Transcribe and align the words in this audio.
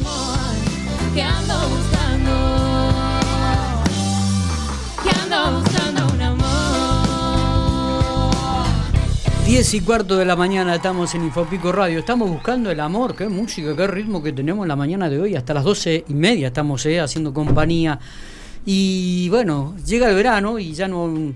amor 0.00 0.38
que 1.14 1.22
ando 1.22 1.54
buscando. 1.68 2.32
Que 5.02 5.10
ando 5.10 5.60
buscando 5.60 6.14
un 6.14 6.22
amor. 6.22 6.48
10 9.46 9.74
y 9.74 9.80
cuarto 9.80 10.16
de 10.16 10.24
la 10.24 10.36
mañana 10.36 10.74
estamos 10.74 11.14
en 11.14 11.24
Infopico 11.24 11.72
Radio. 11.72 11.98
Estamos 11.98 12.30
buscando 12.30 12.70
el 12.70 12.80
amor. 12.80 13.16
Qué 13.16 13.28
música, 13.28 13.74
qué 13.74 13.86
ritmo 13.86 14.22
que 14.22 14.32
tenemos 14.32 14.64
en 14.64 14.68
la 14.68 14.76
mañana 14.76 15.08
de 15.08 15.20
hoy. 15.20 15.34
Hasta 15.36 15.54
las 15.54 15.64
12 15.64 16.04
y 16.08 16.14
media 16.14 16.48
estamos 16.48 16.84
eh, 16.86 17.00
haciendo 17.00 17.32
compañía. 17.32 17.98
Y 18.66 19.28
bueno, 19.30 19.74
llega 19.86 20.08
el 20.08 20.14
verano 20.14 20.58
y 20.58 20.74
ya 20.74 20.88
no. 20.88 21.32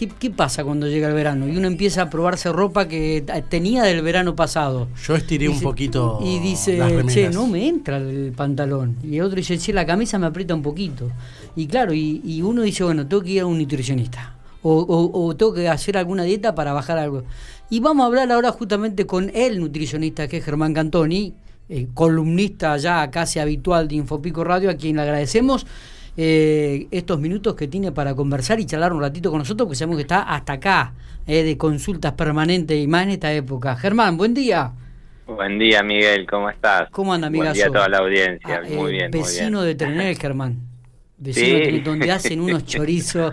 ¿Qué, 0.00 0.08
qué 0.08 0.30
pasa 0.30 0.64
cuando 0.64 0.88
llega 0.88 1.08
el 1.08 1.14
verano? 1.14 1.46
Y 1.46 1.58
uno 1.58 1.66
empieza 1.66 2.00
a 2.00 2.08
probarse 2.08 2.50
ropa 2.50 2.88
que 2.88 3.22
tenía 3.50 3.82
del 3.82 4.00
verano 4.00 4.34
pasado. 4.34 4.88
Yo 5.06 5.14
estiré 5.14 5.46
un 5.50 5.60
poquito. 5.60 6.18
Y 6.24 6.38
dice, 6.38 6.78
las 6.78 6.90
che, 7.12 7.28
no 7.28 7.46
me 7.46 7.68
entra 7.68 7.98
el 7.98 8.32
pantalón. 8.34 8.96
Y 9.02 9.20
otro 9.20 9.36
dice, 9.36 9.58
che, 9.58 9.74
la 9.74 9.84
camisa 9.84 10.18
me 10.18 10.24
aprieta 10.24 10.54
un 10.54 10.62
poquito. 10.62 11.10
Y 11.54 11.66
claro, 11.66 11.92
y, 11.92 12.22
y 12.24 12.40
uno 12.40 12.62
dice, 12.62 12.82
bueno, 12.82 13.06
tengo 13.06 13.22
que 13.22 13.32
ir 13.32 13.40
a 13.42 13.46
un 13.46 13.58
nutricionista. 13.58 14.36
O, 14.62 14.72
o- 14.72 15.26
o 15.26 15.36
tengo 15.36 15.52
que 15.52 15.68
hacer 15.68 15.98
alguna 15.98 16.22
dieta 16.22 16.54
para 16.54 16.72
bajar 16.72 16.96
algo. 16.96 17.24
Y 17.68 17.80
vamos 17.80 18.04
a 18.04 18.06
hablar 18.06 18.32
ahora 18.32 18.52
justamente 18.52 19.04
con 19.04 19.30
el 19.34 19.60
nutricionista, 19.60 20.28
que 20.28 20.38
es 20.38 20.44
Germán 20.46 20.72
Cantoni, 20.72 21.34
eh, 21.68 21.88
columnista 21.92 22.74
ya 22.78 23.10
casi 23.10 23.38
habitual 23.38 23.86
de 23.86 23.96
Infopico 23.96 24.44
Radio, 24.44 24.70
a 24.70 24.74
quien 24.74 24.96
le 24.96 25.02
agradecemos 25.02 25.66
eh, 26.22 26.86
estos 26.90 27.18
minutos 27.18 27.54
que 27.54 27.66
tiene 27.66 27.92
para 27.92 28.14
conversar 28.14 28.60
y 28.60 28.66
charlar 28.66 28.92
un 28.92 29.00
ratito 29.00 29.30
con 29.30 29.38
nosotros, 29.38 29.66
porque 29.66 29.76
sabemos 29.78 29.96
que 29.96 30.02
está 30.02 30.20
hasta 30.22 30.52
acá, 30.54 30.92
eh, 31.26 31.42
de 31.42 31.56
consultas 31.56 32.12
permanentes 32.12 32.76
y 32.78 32.86
más 32.86 33.04
en 33.04 33.10
esta 33.10 33.32
época. 33.32 33.74
Germán, 33.76 34.18
buen 34.18 34.34
día. 34.34 34.70
Buen 35.26 35.58
día, 35.58 35.82
Miguel, 35.82 36.26
¿cómo 36.28 36.50
estás? 36.50 36.90
¿Cómo 36.90 37.14
anda, 37.14 37.28
Buen 37.30 37.40
día 37.40 37.48
a 37.48 37.52
amigazo? 37.52 37.72
toda 37.72 37.88
la 37.88 37.98
audiencia, 37.98 38.56
Ah, 38.56 38.60
muy 38.68 38.90
eh, 38.90 38.92
bien, 38.92 39.10
muy 39.10 39.20
Vecino 39.20 39.58
bien. 39.62 39.68
de 39.70 39.74
Trenel, 39.76 40.18
Germán. 40.18 40.58
Vecino 41.16 41.46
Sí. 41.46 41.52
de 41.54 41.60
Trenel, 41.62 41.84
donde 41.84 42.12
hacen 42.12 42.40
unos 42.40 42.64
chorizos. 42.66 43.32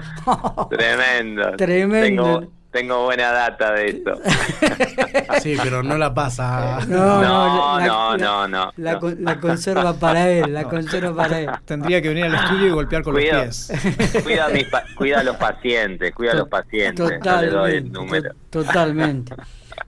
Tremendo. 0.69 1.51
Tremendo. 1.57 2.23
Tengo, 2.39 2.51
tengo 2.77 3.03
buena 3.05 3.31
data 3.31 3.73
de 3.73 3.87
esto. 3.89 4.19
Sí, 5.41 5.55
pero 5.61 5.83
no 5.83 5.97
la 5.97 6.13
pasa. 6.13 6.79
No, 6.87 7.21
No, 7.21 7.21
la- 7.21 7.85
no, 7.85 8.17
la- 8.17 8.17
no, 8.17 8.47
no, 8.47 8.71
La, 8.77 8.93
no. 8.93 8.99
con- 8.99 9.23
la 9.23 9.39
conserva 9.39 9.93
para 9.93 10.29
él, 10.29 10.53
la 10.53 10.63
conserva 10.69 11.15
para 11.15 11.39
él. 11.39 11.49
Tendría 11.65 12.01
que 12.01 12.09
venir 12.09 12.25
al 12.25 12.35
estudio 12.35 12.67
y 12.67 12.69
golpear 12.71 13.03
con 13.03 13.13
Cuida, 13.13 13.45
los 13.45 13.67
pies. 13.69 14.23
cuida, 14.23 14.45
a 14.45 14.49
mis 14.49 14.65
pa- 14.65 14.83
cuida 14.95 15.19
a 15.19 15.23
los 15.23 15.35
pacientes, 15.37 16.13
cuida 16.13 16.31
a 16.31 16.35
los 16.35 16.47
pacientes. 16.49 16.99
No 16.99 17.09
le 17.09 17.17
doy 17.17 17.21
Totalmente, 17.21 17.77
el 17.77 17.91
número. 17.91 18.29
to- 18.49 18.63
totalmente. 18.63 19.35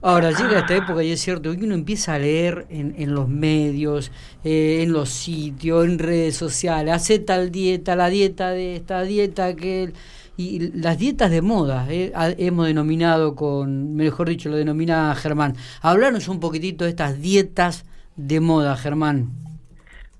Ahora 0.02 0.30
llega 0.30 0.60
esta 0.60 0.76
época 0.76 1.02
y 1.02 1.10
es 1.12 1.20
cierto 1.20 1.50
que 1.52 1.64
uno 1.64 1.74
empieza 1.74 2.14
a 2.14 2.18
leer 2.18 2.66
en, 2.70 2.94
en 2.96 3.12
los 3.14 3.28
medios, 3.28 4.12
eh, 4.44 4.80
en 4.82 4.92
los 4.92 5.10
sitios, 5.10 5.84
en 5.84 5.98
redes 5.98 6.36
sociales, 6.36 6.94
hace 6.94 7.18
tal 7.18 7.50
dieta, 7.50 7.96
la 7.96 8.08
dieta 8.08 8.50
de 8.50 8.76
esta 8.76 9.02
dieta 9.02 9.46
aquel 9.46 9.94
y 10.36 10.70
las 10.72 10.98
dietas 10.98 11.30
de 11.30 11.42
moda 11.42 11.86
eh, 11.90 12.12
hemos 12.38 12.66
denominado 12.66 13.34
con, 13.34 13.94
mejor 13.94 14.28
dicho, 14.28 14.48
lo 14.48 14.56
denomina 14.56 15.14
Germán. 15.14 15.56
Hablarnos 15.82 16.28
un 16.28 16.40
poquitito 16.40 16.84
de 16.84 16.90
estas 16.90 17.20
dietas 17.20 17.84
de 18.16 18.40
moda, 18.40 18.76
Germán. 18.76 19.30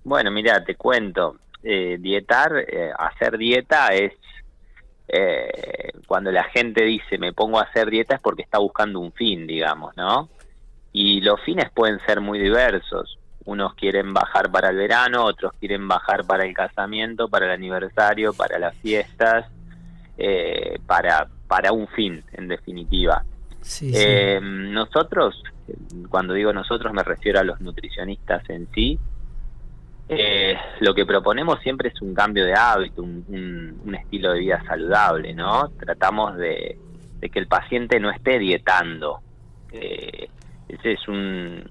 Bueno, 0.04 0.30
mira, 0.30 0.64
te 0.64 0.76
cuento. 0.76 1.36
Eh, 1.62 1.98
dietar, 2.00 2.52
eh, 2.56 2.90
hacer 2.98 3.36
dieta 3.36 3.88
es 3.88 4.14
eh, 5.08 5.92
cuando 6.06 6.32
la 6.32 6.44
gente 6.44 6.84
dice 6.84 7.18
me 7.18 7.32
pongo 7.32 7.58
a 7.58 7.64
hacer 7.64 7.90
dieta 7.90 8.14
es 8.14 8.20
porque 8.20 8.42
está 8.42 8.58
buscando 8.58 9.00
un 9.00 9.12
fin, 9.12 9.46
digamos, 9.46 9.96
¿no? 9.96 10.28
Y 10.92 11.20
los 11.20 11.40
fines 11.42 11.70
pueden 11.70 12.00
ser 12.06 12.20
muy 12.20 12.38
diversos. 12.38 13.18
Unos 13.44 13.74
quieren 13.74 14.12
bajar 14.14 14.50
para 14.50 14.70
el 14.70 14.76
verano, 14.76 15.24
otros 15.24 15.52
quieren 15.58 15.86
bajar 15.88 16.24
para 16.24 16.44
el 16.44 16.54
casamiento, 16.54 17.28
para 17.28 17.46
el 17.46 17.52
aniversario, 17.52 18.32
para 18.32 18.58
las 18.58 18.74
fiestas, 18.76 19.46
eh, 20.20 20.78
para, 20.86 21.26
para 21.48 21.72
un 21.72 21.88
fin, 21.88 22.22
en 22.32 22.46
definitiva. 22.48 23.24
Sí, 23.62 23.92
sí. 23.92 24.02
Eh, 24.06 24.38
nosotros, 24.42 25.42
cuando 26.08 26.34
digo 26.34 26.52
nosotros 26.52 26.92
me 26.92 27.02
refiero 27.02 27.40
a 27.40 27.44
los 27.44 27.60
nutricionistas 27.60 28.48
en 28.50 28.68
sí, 28.74 28.98
eh, 30.08 30.56
lo 30.80 30.94
que 30.94 31.06
proponemos 31.06 31.60
siempre 31.60 31.90
es 31.90 32.02
un 32.02 32.14
cambio 32.14 32.44
de 32.44 32.54
hábito, 32.54 33.02
un, 33.02 33.24
un- 33.28 33.80
un 33.84 33.94
estilo 33.94 34.32
de 34.32 34.40
vida 34.40 34.62
saludable, 34.66 35.32
¿no? 35.34 35.68
Tratamos 35.78 36.36
de, 36.36 36.76
de 37.20 37.30
que 37.30 37.38
el 37.38 37.46
paciente 37.46 38.00
no 38.00 38.10
esté 38.10 38.38
dietando. 38.40 39.20
Eh, 39.72 40.28
esa 40.68 40.88
es 40.88 41.06
un- 41.06 41.62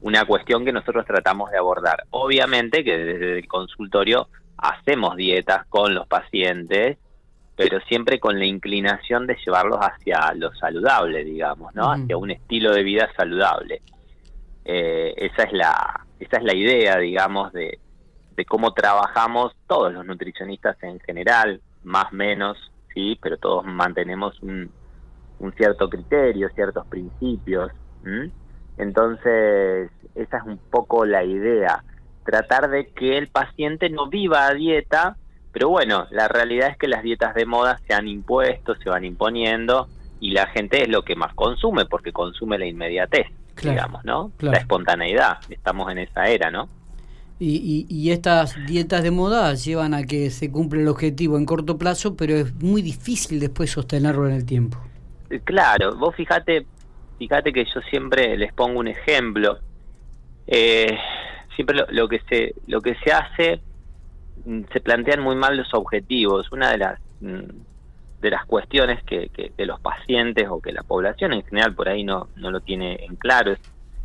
una 0.00 0.24
cuestión 0.24 0.64
que 0.64 0.72
nosotros 0.72 1.04
tratamos 1.06 1.50
de 1.52 1.58
abordar. 1.58 2.04
Obviamente 2.10 2.82
que 2.82 2.96
desde 2.98 3.38
el 3.38 3.46
consultorio 3.48 4.28
hacemos 4.56 5.14
dietas 5.16 5.64
con 5.68 5.94
los 5.94 6.06
pacientes, 6.08 6.98
pero 7.58 7.80
siempre 7.80 8.20
con 8.20 8.38
la 8.38 8.44
inclinación 8.44 9.26
de 9.26 9.36
llevarlos 9.44 9.80
hacia 9.80 10.32
lo 10.34 10.54
saludable, 10.54 11.24
digamos, 11.24 11.74
¿no? 11.74 11.90
Ujú. 11.90 12.02
Hacia 12.04 12.16
un 12.16 12.30
estilo 12.30 12.72
de 12.72 12.84
vida 12.84 13.10
saludable. 13.16 13.82
Eh, 14.64 15.12
esa 15.16 15.42
es 15.42 15.52
la 15.52 16.06
esa 16.20 16.36
es 16.36 16.44
la 16.44 16.54
idea, 16.54 16.98
digamos, 16.98 17.52
de, 17.52 17.80
de 18.36 18.44
cómo 18.44 18.72
trabajamos 18.74 19.56
todos 19.66 19.92
los 19.92 20.06
nutricionistas 20.06 20.80
en 20.84 21.00
general, 21.00 21.60
más 21.82 22.12
menos, 22.12 22.56
sí, 22.94 23.18
pero 23.20 23.38
todos 23.38 23.64
mantenemos 23.64 24.40
un, 24.40 24.70
un 25.40 25.52
cierto 25.54 25.90
criterio, 25.90 26.48
ciertos 26.54 26.86
principios. 26.86 27.72
¿m? 28.04 28.30
Entonces, 28.76 29.90
esa 30.14 30.36
es 30.36 30.42
un 30.44 30.58
poco 30.70 31.04
la 31.04 31.24
idea, 31.24 31.82
tratar 32.24 32.70
de 32.70 32.86
que 32.92 33.18
el 33.18 33.28
paciente 33.28 33.90
no 33.90 34.08
viva 34.08 34.46
a 34.46 34.54
dieta, 34.54 35.16
pero 35.58 35.70
bueno, 35.70 36.06
la 36.12 36.28
realidad 36.28 36.68
es 36.70 36.76
que 36.76 36.86
las 36.86 37.02
dietas 37.02 37.34
de 37.34 37.44
moda 37.44 37.80
se 37.84 37.92
han 37.92 38.06
impuesto, 38.06 38.76
se 38.76 38.88
van 38.90 39.04
imponiendo 39.04 39.88
y 40.20 40.30
la 40.30 40.46
gente 40.46 40.82
es 40.82 40.88
lo 40.88 41.02
que 41.02 41.16
más 41.16 41.34
consume 41.34 41.84
porque 41.84 42.12
consume 42.12 42.58
la 42.58 42.66
inmediatez, 42.66 43.26
Claro, 43.56 43.74
digamos, 43.74 44.04
¿no? 44.04 44.30
claro. 44.36 44.52
La 44.52 44.58
espontaneidad, 44.60 45.38
estamos 45.50 45.90
en 45.90 45.98
esa 45.98 46.28
era, 46.28 46.48
¿no? 46.52 46.68
Y, 47.40 47.86
y- 47.88 47.92
y 47.92 48.12
estas 48.12 48.54
dietas 48.68 49.02
de 49.02 49.10
moda 49.10 49.52
llevan 49.54 49.94
a 49.94 50.04
que 50.04 50.30
se 50.30 50.48
cumple 50.52 50.82
el 50.82 50.86
objetivo 50.88 51.36
en 51.36 51.44
corto 51.44 51.76
plazo, 51.76 52.14
pero 52.16 52.36
es 52.36 52.54
muy 52.54 52.80
difícil 52.80 53.40
después 53.40 53.72
sostenerlo 53.72 54.28
en 54.28 54.34
el 54.36 54.46
tiempo. 54.46 54.78
Eh, 55.28 55.40
Claro, 55.44 55.96
vos 55.96 56.14
fíjate, 56.14 56.66
fíjate 57.18 57.52
que 57.52 57.64
yo 57.64 57.80
siempre 57.90 58.36
les 58.36 58.52
pongo 58.52 58.78
un 58.78 58.86
ejemplo. 58.86 59.58
Eh, 60.46 60.96
siempre 61.56 61.76
lo, 61.76 61.86
lo 61.90 62.08
que 62.08 62.20
se 62.28 62.54
lo 62.68 62.80
que 62.80 62.94
se 63.04 63.12
hace 63.12 63.60
se 64.72 64.80
plantean 64.80 65.20
muy 65.20 65.36
mal 65.36 65.56
los 65.56 65.72
objetivos. 65.74 66.50
Una 66.52 66.70
de 66.70 66.78
las 66.78 67.00
mm, 67.20 68.20
de 68.20 68.30
las 68.30 68.44
cuestiones 68.46 69.02
que, 69.04 69.28
que 69.28 69.52
los 69.64 69.78
pacientes 69.80 70.48
o 70.50 70.60
que 70.60 70.72
la 70.72 70.82
población 70.82 71.32
en 71.32 71.44
general 71.44 71.74
por 71.74 71.88
ahí 71.88 72.02
no, 72.02 72.28
no 72.34 72.50
lo 72.50 72.60
tiene 72.60 73.04
en 73.04 73.14
claro 73.14 73.52
es 73.52 73.60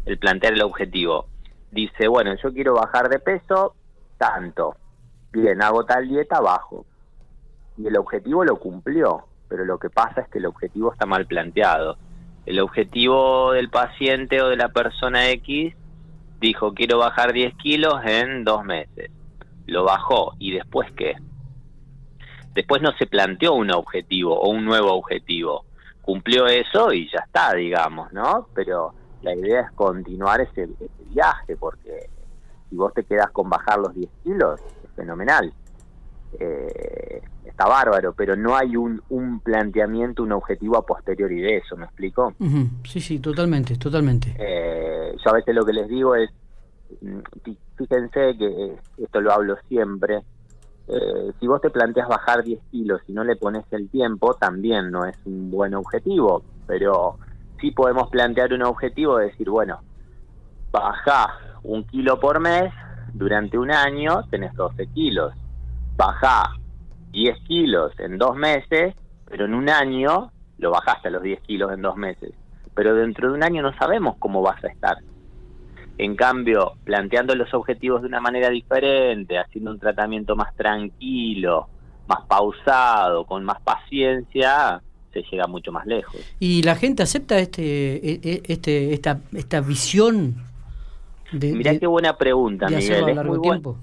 el 0.06 0.18
plantear 0.18 0.54
el 0.54 0.62
objetivo. 0.62 1.28
Dice, 1.72 2.08
bueno, 2.08 2.36
yo 2.42 2.54
quiero 2.54 2.76
bajar 2.76 3.10
de 3.10 3.20
peso 3.20 3.76
tanto. 4.18 4.76
Bien, 5.32 5.62
hago 5.64 5.86
tal 5.86 6.08
dieta, 6.08 6.40
bajo. 6.40 6.86
Y 7.78 7.88
el 7.88 7.98
objetivo 7.98 8.46
lo 8.46 8.58
cumplió, 8.58 9.26
pero 9.48 9.66
lo 9.66 9.80
que 9.80 9.90
pasa 9.90 10.22
es 10.22 10.28
que 10.28 10.38
el 10.38 10.46
objetivo 10.46 10.94
está 10.94 11.06
mal 11.06 11.26
planteado. 11.26 11.98
El 12.46 12.60
objetivo 12.60 13.54
del 13.54 13.70
paciente 13.70 14.42
o 14.42 14.50
de 14.50 14.58
la 14.58 14.70
persona 14.70 15.30
X 15.32 15.74
dijo, 16.40 16.74
quiero 16.74 17.00
bajar 17.00 17.34
10 17.34 17.56
kilos 17.56 17.96
en 18.06 18.44
dos 18.44 18.64
meses. 18.64 19.10
Lo 19.68 19.84
bajó. 19.84 20.34
¿Y 20.40 20.52
después 20.52 20.92
qué? 20.94 21.16
Después 22.54 22.82
no 22.82 22.92
se 22.98 23.08
planteó 23.08 23.54
un 23.54 23.72
objetivo 23.72 24.40
o 24.40 24.50
un 24.50 24.66
nuevo 24.66 24.94
objetivo. 24.94 25.66
Cumplió 26.02 26.48
eso 26.48 26.92
y 26.94 27.10
ya 27.10 27.20
está, 27.26 27.54
digamos, 27.54 28.12
¿no? 28.14 28.48
Pero 28.54 28.94
la 29.22 29.34
idea 29.34 29.62
es 29.62 29.72
continuar 29.72 30.42
ese, 30.42 30.64
ese 30.64 31.04
viaje, 31.10 31.56
porque 31.56 32.10
si 32.70 32.76
vos 32.76 32.94
te 32.94 33.04
quedás 33.04 33.32
con 33.32 33.50
bajar 33.50 33.80
los 33.80 33.94
10 33.96 34.10
kilos, 34.24 34.60
es 34.84 34.90
fenomenal. 34.96 35.54
Eh, 36.40 37.22
está 37.46 37.66
bárbaro, 37.66 38.14
pero 38.14 38.36
no 38.36 38.56
hay 38.56 38.76
un, 38.76 39.02
un 39.10 39.40
planteamiento, 39.40 40.24
un 40.24 40.32
objetivo 40.32 40.78
a 40.78 40.86
posteriori 40.86 41.40
de 41.42 41.58
eso, 41.58 41.78
¿me 41.78 41.86
explico? 41.86 42.34
Sí, 42.84 43.00
sí, 43.00 43.20
totalmente, 43.20 43.78
totalmente. 43.78 44.36
Eh, 44.40 45.16
yo 45.24 45.32
a 45.32 45.34
veces 45.34 45.54
lo 45.54 45.66
que 45.66 45.74
les 45.74 45.88
digo 45.88 46.16
es, 46.16 46.30
fíjense 47.78 48.38
que 48.38 48.46
eh, 48.46 48.78
esto 48.98 49.22
lo 49.22 49.32
hablo 49.32 49.56
siempre, 49.68 50.24
eh, 50.88 51.32
si 51.40 51.48
vos 51.48 51.62
te 51.62 51.70
planteas 51.70 52.08
bajar 52.10 52.44
10 52.44 52.60
kilos 52.72 53.02
y 53.08 53.14
no 53.14 53.24
le 53.24 53.36
pones 53.36 53.66
el 53.72 53.90
tiempo, 53.90 54.34
también 54.34 54.92
no 54.92 55.06
es 55.06 55.18
un 55.26 55.50
buen 55.50 55.74
objetivo, 55.76 56.44
pero 56.68 57.18
sí 57.62 57.72
podemos 57.72 58.10
plantear 58.10 58.54
un 58.54 58.64
objetivo 58.64 59.18
de 59.18 59.28
decir, 59.28 59.50
bueno, 59.50 59.80
baja 60.72 61.40
un 61.64 61.86
kilo 61.86 62.20
por 62.20 62.42
mes, 62.42 62.74
durante 63.14 63.58
un 63.58 63.72
año 63.72 64.24
tenés 64.30 64.54
12 64.56 64.88
kilos, 64.88 65.34
baja 65.96 66.52
10 67.12 67.40
kilos 67.48 67.94
en 68.00 68.18
dos 68.18 68.36
meses, 68.36 68.96
pero 69.26 69.46
en 69.46 69.54
un 69.54 69.70
año 69.70 70.32
lo 70.58 70.72
bajaste 70.72 71.08
a 71.08 71.12
los 71.12 71.24
10 71.24 71.42
kilos 71.42 71.72
en 71.72 71.82
dos 71.82 71.96
meses, 71.96 72.34
pero 72.76 72.94
dentro 72.94 73.30
de 73.30 73.36
un 73.36 73.44
año 73.44 73.62
no 73.62 73.74
sabemos 73.78 74.18
cómo 74.20 74.42
vas 74.42 74.62
a 74.64 74.68
estar. 74.68 74.98
En 75.98 76.16
cambio, 76.16 76.74
planteando 76.84 77.36
los 77.36 77.54
objetivos 77.54 78.02
de 78.02 78.08
una 78.08 78.20
manera 78.20 78.50
diferente, 78.50 79.38
haciendo 79.38 79.72
un 79.72 79.80
tratamiento 79.80 80.36
más 80.36 80.56
tranquilo, 80.56 81.68
más 82.08 82.22
pausado, 82.28 83.26
con 83.26 83.44
más 83.44 83.62
paciencia, 83.62 84.82
se 85.14 85.22
llega 85.32 85.46
mucho 85.48 85.72
más 85.72 85.86
lejos. 85.86 86.16
¿Y 86.40 86.64
la 86.64 86.76
gente 86.76 87.04
acepta 87.04 87.38
este, 87.38 87.96
e- 87.98 88.20
e- 88.24 88.42
este, 88.48 88.94
esta, 88.94 89.20
esta 89.34 89.62
visión 89.62 90.36
de, 91.32 91.54
Mirá 91.54 91.74
de- 91.74 91.80
qué 91.80 91.88
buena 91.88 92.18
pregunta, 92.18 92.66
de 92.68 92.78
Miguel. 92.78 93.10
es 93.10 93.16
muy 93.18 93.38
buen- 93.38 93.42
tiempo? 93.42 93.78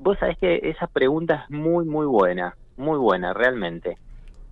Vos 0.00 0.16
sabés 0.20 0.38
que 0.38 0.60
esa 0.62 0.86
pregunta 0.86 1.44
es 1.44 1.50
muy, 1.50 1.84
muy 1.84 2.06
buena, 2.06 2.54
muy 2.76 2.96
buena, 2.98 3.34
realmente. 3.34 3.98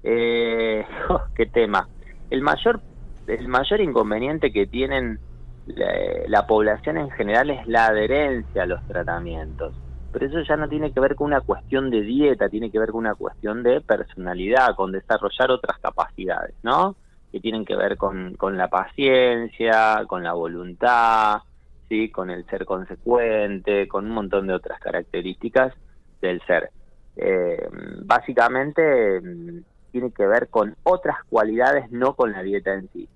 Eh, 0.03 0.85
oh, 1.09 1.21
qué 1.37 1.47
tema. 1.47 1.89
El 2.31 2.43
mayor, 2.43 2.81
el 3.29 3.47
mayor 3.47 3.81
inconveniente 3.81 4.53
que 4.53 4.67
tienen 4.67 5.21
la, 5.67 5.93
la 6.29 6.47
población 6.47 6.97
en 6.97 7.11
general 7.11 7.51
es 7.51 7.67
la 7.67 7.87
adherencia 7.87 8.63
a 8.63 8.67
los 8.67 8.83
tratamientos. 8.87 9.75
Pero 10.13 10.27
eso 10.27 10.41
ya 10.49 10.57
no 10.57 10.69
tiene 10.69 10.93
que 10.93 11.01
ver 11.01 11.15
con 11.15 11.27
una 11.27 11.41
cuestión 11.41 11.91
de 11.91 12.01
dieta, 12.01 12.49
tiene 12.49 12.71
que 12.71 12.79
ver 12.79 12.91
con 12.91 13.01
una 13.01 13.15
cuestión 13.15 13.63
de 13.63 13.81
personalidad, 13.81 14.75
con 14.75 14.93
desarrollar 14.93 15.51
otras 15.51 15.79
capacidades, 15.79 16.55
¿no? 16.63 16.97
Que 17.31 17.41
tienen 17.41 17.65
que 17.65 17.77
ver 17.77 17.97
con, 17.97 18.35
con 18.37 18.57
la 18.57 18.69
paciencia, 18.69 20.05
con 20.07 20.23
la 20.23 20.33
voluntad, 20.33 21.43
¿sí? 21.89 22.11
con 22.11 22.31
el 22.31 22.47
ser 22.47 22.65
consecuente, 22.65 23.89
con 23.89 24.07
un 24.07 24.13
montón 24.13 24.47
de 24.47 24.55
otras 24.55 24.81
características 24.81 25.75
del 26.21 26.41
ser. 26.47 26.71
Eh, 27.17 27.69
básicamente 28.05 29.21
mm, 29.21 29.59
tiene 29.93 30.11
que 30.13 30.27
ver 30.27 30.49
con 30.49 30.77
otras 30.83 31.17
cualidades, 31.29 31.91
no 31.91 32.15
con 32.15 32.33
la 32.33 32.43
dieta 32.43 32.75
en 32.75 32.89
sí. 32.93 33.09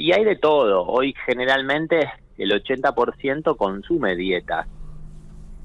Y 0.00 0.12
hay 0.14 0.24
de 0.24 0.36
todo. 0.36 0.86
Hoy 0.86 1.14
generalmente 1.26 2.10
el 2.38 2.52
80% 2.52 3.54
consume 3.58 4.16
dietas 4.16 4.66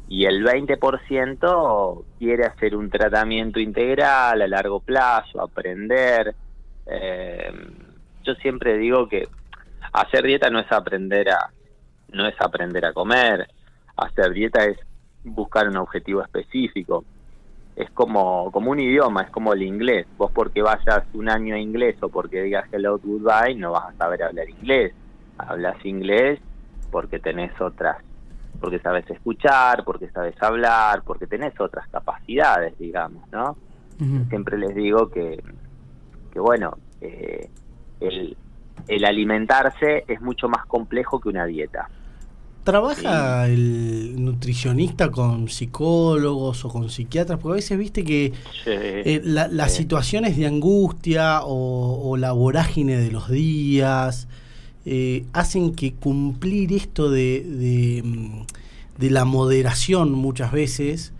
y 0.09 0.25
el 0.25 0.43
20% 0.43 2.03
quiere 2.19 2.43
hacer 2.43 2.75
un 2.75 2.89
tratamiento 2.89 3.61
integral 3.61 4.41
a 4.41 4.47
largo 4.49 4.81
plazo, 4.81 5.41
aprender. 5.41 6.35
Eh, 6.85 7.49
yo 8.23 8.35
siempre 8.35 8.77
digo 8.77 9.07
que 9.07 9.25
hacer 9.93 10.23
dieta 10.25 10.49
no 10.49 10.59
es 10.59 10.69
aprender 10.69 11.29
a 11.29 11.51
no 12.11 12.27
es 12.27 12.35
aprender 12.37 12.83
a 12.83 12.91
comer, 12.91 13.47
hacer 13.95 14.33
dieta 14.33 14.65
es 14.65 14.77
buscar 15.23 15.69
un 15.69 15.77
objetivo 15.77 16.21
específico. 16.21 17.05
Es 17.75 17.89
como, 17.91 18.51
como 18.51 18.71
un 18.71 18.79
idioma, 18.79 19.23
es 19.23 19.29
como 19.31 19.53
el 19.53 19.63
inglés. 19.63 20.07
Vos 20.17 20.31
porque 20.31 20.61
vayas 20.61 21.03
un 21.13 21.29
año 21.29 21.55
a 21.55 21.59
inglés 21.59 21.97
o 22.01 22.09
porque 22.09 22.41
digas 22.41 22.65
hello, 22.71 22.99
goodbye, 23.03 23.55
no 23.55 23.71
vas 23.71 23.93
a 23.93 23.97
saber 23.97 24.23
hablar 24.23 24.49
inglés. 24.49 24.93
Hablas 25.37 25.83
inglés 25.85 26.39
porque 26.91 27.19
tenés 27.19 27.59
otras, 27.59 27.97
porque 28.61 28.79
sabes 28.79 29.09
escuchar, 29.09 29.83
porque 29.83 30.09
sabes 30.09 30.41
hablar, 30.41 31.03
porque 31.03 31.27
tenés 31.27 31.59
otras 31.59 31.87
capacidades, 31.89 32.77
digamos, 32.79 33.29
¿no? 33.31 33.57
Siempre 34.29 34.57
les 34.57 34.75
digo 34.75 35.09
que, 35.09 35.41
que 36.31 36.39
bueno, 36.39 36.77
eh, 37.01 37.49
el, 37.99 38.37
el 38.87 39.05
alimentarse 39.05 40.03
es 40.07 40.21
mucho 40.21 40.47
más 40.47 40.65
complejo 40.65 41.19
que 41.19 41.29
una 41.29 41.45
dieta. 41.45 41.89
¿Trabaja 42.65 43.47
el 43.47 44.15
nutricionista 44.17 45.11
con 45.11 45.47
psicólogos 45.49 46.65
o 46.65 46.69
con 46.69 46.89
psiquiatras? 46.89 47.39
Porque 47.39 47.53
a 47.53 47.55
veces 47.57 47.77
viste 47.77 48.03
que 48.03 48.33
eh, 48.65 49.21
la- 49.23 49.47
las 49.47 49.71
Sí. 49.71 49.83
situaciones 49.83 50.35
de 50.35 50.47
angustia 50.47 51.41
o, 51.43 52.09
o 52.09 52.17
la 52.17 52.31
vorágine 52.31 52.97
de 52.97 53.11
los 53.11 53.29
días 53.29 54.27
eh, 54.85 55.25
hacen 55.33 55.73
que 55.75 55.93
cumplir 55.93 56.73
esto 56.73 57.09
de, 57.11 57.41
de, 57.43 58.01
mm, 58.03 58.45
de 58.99 59.09
la 59.11 59.25
moderación 59.25 60.11
muchas 60.11 60.51
veces 60.51 61.13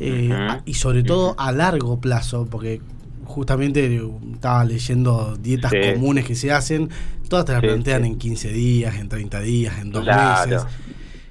eh, 0.00 0.30
y 0.66 0.74
sobre 0.74 1.02
todo 1.02 1.34
a 1.38 1.50
largo 1.52 1.98
plazo, 2.00 2.46
porque 2.50 2.80
justamente 3.24 4.00
estaba 4.32 4.64
leyendo 4.64 5.36
dietas 5.36 5.70
Sí. 5.72 5.92
comunes 5.92 6.24
que 6.24 6.34
se 6.34 6.52
hacen, 6.52 6.88
todas 7.28 7.44
te 7.44 7.52
las 7.52 7.60
Sí, 7.60 7.66
plantean 7.68 8.02
sí. 8.02 8.08
en 8.08 8.18
15 8.18 8.52
días, 8.52 8.96
en 8.96 9.08
30 9.08 9.40
días, 9.40 9.78
en 9.80 9.90
dos 9.92 10.04
Claro, 10.04 10.50
meses. 10.50 10.66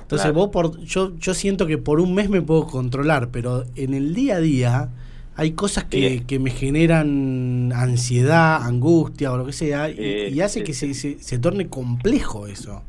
Entonces 0.01 0.31
claro. 0.31 0.33
vos 0.33 0.49
por, 0.49 0.79
yo, 0.81 1.15
yo 1.17 1.33
siento 1.33 1.65
que 1.65 1.77
por 1.77 1.99
un 1.99 2.13
mes 2.13 2.29
me 2.29 2.41
puedo 2.41 2.67
controlar, 2.67 3.29
pero 3.29 3.63
en 3.75 3.93
el 3.93 4.13
día 4.13 4.35
a 4.35 4.39
día 4.39 4.89
hay 5.35 5.51
cosas 5.53 5.85
que, 5.85 6.23
que 6.27 6.37
me 6.37 6.51
generan 6.51 7.71
ansiedad, 7.73 8.61
angustia 8.63 9.31
o 9.31 9.37
lo 9.37 9.45
que 9.45 9.53
sea, 9.53 9.89
y, 9.89 10.39
hace 10.41 10.63
que 10.63 10.73
se, 10.73 10.93
se, 10.93 11.17
se 11.19 11.39
torne 11.39 11.69
complejo 11.69 12.45
eso. 12.47 12.83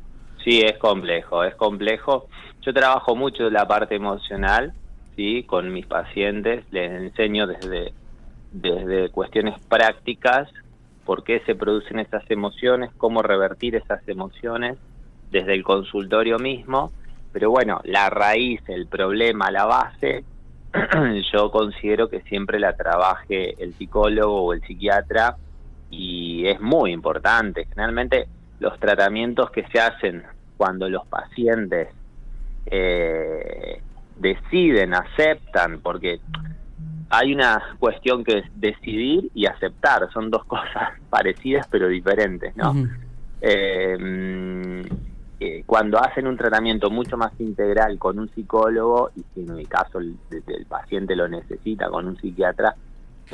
Sí, 0.44 0.60
es 0.60 0.76
complejo, 0.78 1.42
es 1.44 1.54
complejo. 1.54 2.28
Yo 2.60 2.74
trabajo 2.74 3.16
mucho 3.16 3.48
la 3.48 3.66
parte 3.66 3.94
emocional, 3.94 4.74
sí, 5.16 5.44
con 5.44 5.72
mis 5.72 5.86
pacientes, 5.86 6.64
les 6.70 6.90
enseño 6.90 7.46
desde 7.46 7.94
desde 8.54 9.10
cuestiones 9.10 9.60
prácticas 9.68 10.48
por 11.04 11.24
qué 11.24 11.40
se 11.40 11.54
producen 11.54 11.98
esas 11.98 12.22
emociones, 12.30 12.90
cómo 12.96 13.20
revertir 13.20 13.74
esas 13.74 14.06
emociones 14.08 14.78
desde 15.30 15.54
el 15.54 15.64
consultorio 15.64 16.38
mismo, 16.38 16.92
pero 17.32 17.50
bueno, 17.50 17.80
la 17.84 18.08
raíz, 18.08 18.62
el 18.68 18.86
problema, 18.86 19.50
la 19.50 19.66
base, 19.66 20.24
yo 21.32 21.50
considero 21.50 22.08
que 22.08 22.20
siempre 22.22 22.58
la 22.58 22.74
trabaje 22.74 23.60
el 23.62 23.74
psicólogo 23.74 24.42
o 24.42 24.52
el 24.52 24.62
psiquiatra 24.62 25.36
y 25.90 26.46
es 26.46 26.60
muy 26.60 26.92
importante. 26.92 27.66
Generalmente 27.66 28.28
los 28.60 28.78
tratamientos 28.78 29.50
que 29.50 29.66
se 29.66 29.80
hacen 29.80 30.22
cuando 30.56 30.88
los 30.88 31.06
pacientes 31.08 31.88
eh, 32.66 33.82
deciden, 34.16 34.94
aceptan, 34.94 35.80
porque 35.80 36.20
hay 37.10 37.34
una 37.34 37.62
cuestión 37.78 38.24
que 38.24 38.38
es 38.38 38.44
decidir 38.54 39.30
y 39.34 39.46
aceptar, 39.46 40.08
son 40.12 40.30
dos 40.30 40.44
cosas 40.46 40.90
parecidas 41.10 41.66
pero 41.70 41.88
diferentes, 41.88 42.56
¿no? 42.56 42.74
Eh, 43.40 43.96
mm, 43.98 45.04
eh, 45.40 45.62
cuando 45.66 45.98
hacen 45.98 46.26
un 46.26 46.36
tratamiento 46.36 46.90
mucho 46.90 47.16
más 47.16 47.32
integral 47.38 47.98
con 47.98 48.18
un 48.18 48.30
psicólogo, 48.30 49.10
y 49.16 49.24
si 49.34 49.40
en 49.40 49.58
el 49.58 49.68
caso 49.68 49.98
el, 49.98 50.16
paciente 50.68 51.14
lo 51.14 51.28
necesita, 51.28 51.88
con 51.90 52.06
un 52.06 52.16
psiquiatra, 52.16 52.74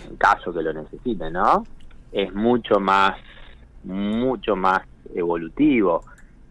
en 0.09 0.17
caso 0.17 0.53
que 0.53 0.63
lo 0.63 0.73
necesite, 0.73 1.31
¿no? 1.31 1.65
Es 2.11 2.33
mucho 2.35 2.81
más, 2.81 3.17
mucho 3.85 4.57
más 4.57 4.83
evolutivo. 5.15 6.03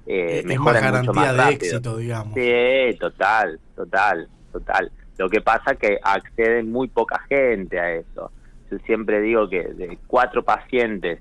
Eh, 0.05 0.39
es 0.39 0.45
mejora 0.45 0.81
más 0.81 1.01
mucho 1.01 1.13
garantía 1.13 1.21
más 1.21 1.31
de 1.31 1.37
rápido. 1.37 1.55
éxito, 1.55 1.97
digamos. 1.97 2.33
Sí, 2.35 2.97
total, 2.99 3.59
total, 3.75 4.27
total. 4.51 4.91
Lo 5.19 5.29
que 5.29 5.41
pasa 5.41 5.75
que 5.75 5.99
accede 6.01 6.63
muy 6.63 6.87
poca 6.87 7.19
gente 7.27 7.77
a 7.77 7.91
eso. 7.91 8.31
Yo 8.71 8.77
siempre 8.85 9.19
digo 9.19 9.49
que 9.49 9.63
de 9.63 9.99
cuatro 10.07 10.43
pacientes 10.43 11.19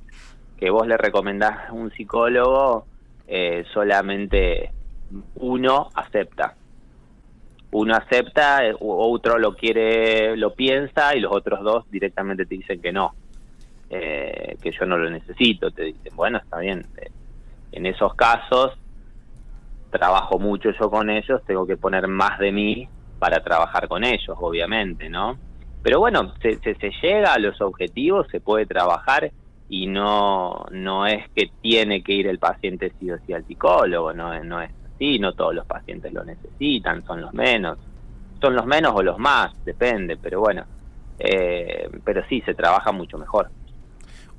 que 0.56 0.70
vos 0.70 0.86
le 0.86 0.96
recomendás 0.96 1.68
a 1.68 1.72
un 1.72 1.90
psicólogo, 1.90 2.86
eh, 3.26 3.64
solamente 3.74 4.70
uno 5.34 5.90
acepta. 5.94 6.54
Uno 7.72 7.96
acepta, 7.96 8.64
eh, 8.68 8.76
otro 8.78 9.36
lo 9.36 9.56
quiere, 9.56 10.36
lo 10.36 10.54
piensa 10.54 11.16
y 11.16 11.20
los 11.20 11.32
otros 11.32 11.64
dos 11.64 11.90
directamente 11.90 12.46
te 12.46 12.54
dicen 12.54 12.80
que 12.80 12.92
no, 12.92 13.16
eh, 13.90 14.56
que 14.62 14.70
yo 14.70 14.86
no 14.86 14.96
lo 14.96 15.10
necesito. 15.10 15.72
Te 15.72 15.86
dicen, 15.86 16.14
bueno, 16.14 16.38
está 16.38 16.60
bien. 16.60 16.86
eh, 16.98 17.10
en 17.72 17.84
esos 17.84 18.14
casos 18.14 18.78
trabajo 19.90 20.38
mucho 20.38 20.70
yo 20.70 20.88
con 20.88 21.10
ellos, 21.10 21.42
tengo 21.46 21.66
que 21.66 21.76
poner 21.76 22.06
más 22.06 22.38
de 22.38 22.52
mí 22.52 22.88
para 23.18 23.42
trabajar 23.42 23.88
con 23.88 24.04
ellos, 24.04 24.36
obviamente, 24.40 25.08
¿no? 25.08 25.38
Pero 25.82 26.00
bueno, 26.00 26.34
se, 26.40 26.58
se, 26.58 26.74
se 26.76 26.92
llega 27.02 27.34
a 27.34 27.38
los 27.38 27.60
objetivos, 27.60 28.26
se 28.30 28.40
puede 28.40 28.66
trabajar 28.66 29.32
y 29.68 29.86
no, 29.86 30.64
no 30.70 31.06
es 31.06 31.26
que 31.34 31.50
tiene 31.60 32.02
que 32.02 32.14
ir 32.14 32.26
el 32.26 32.38
paciente 32.38 32.92
sí 32.98 33.10
o 33.10 33.18
sí 33.18 33.32
al 33.32 33.44
psicólogo, 33.44 34.12
no, 34.12 34.42
no 34.42 34.62
es 34.62 34.70
así, 34.84 35.18
no 35.18 35.34
todos 35.34 35.54
los 35.54 35.66
pacientes 35.66 36.12
lo 36.12 36.24
necesitan, 36.24 37.04
son 37.04 37.20
los 37.20 37.32
menos, 37.34 37.78
son 38.40 38.54
los 38.54 38.66
menos 38.66 38.92
o 38.94 39.02
los 39.02 39.18
más, 39.18 39.52
depende, 39.64 40.16
pero 40.16 40.40
bueno, 40.40 40.66
eh, 41.18 41.88
pero 42.04 42.24
sí, 42.28 42.40
se 42.42 42.54
trabaja 42.54 42.92
mucho 42.92 43.18
mejor. 43.18 43.50